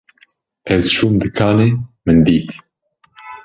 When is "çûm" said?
0.93-1.13